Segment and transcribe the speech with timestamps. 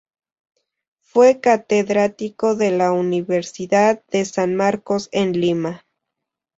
[1.03, 5.85] Fue catedrático de la Universidad de San Marcos en Lima.